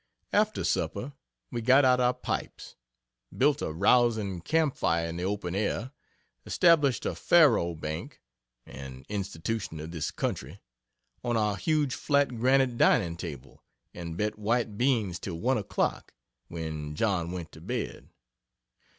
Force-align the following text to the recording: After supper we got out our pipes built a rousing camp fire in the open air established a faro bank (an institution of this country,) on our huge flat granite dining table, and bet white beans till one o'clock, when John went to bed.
After 0.33 0.63
supper 0.63 1.13
we 1.51 1.61
got 1.61 1.85
out 1.85 1.99
our 1.99 2.15
pipes 2.15 2.75
built 3.37 3.61
a 3.61 3.71
rousing 3.71 4.41
camp 4.41 4.75
fire 4.75 5.05
in 5.07 5.17
the 5.17 5.25
open 5.25 5.53
air 5.53 5.91
established 6.43 7.05
a 7.05 7.13
faro 7.13 7.75
bank 7.75 8.19
(an 8.65 9.05
institution 9.09 9.79
of 9.79 9.91
this 9.91 10.09
country,) 10.09 10.59
on 11.23 11.37
our 11.37 11.55
huge 11.55 11.93
flat 11.93 12.29
granite 12.39 12.79
dining 12.79 13.15
table, 13.15 13.63
and 13.93 14.17
bet 14.17 14.39
white 14.39 14.75
beans 14.75 15.19
till 15.19 15.35
one 15.35 15.59
o'clock, 15.59 16.15
when 16.47 16.95
John 16.95 17.31
went 17.31 17.51
to 17.51 17.61
bed. 17.61 18.09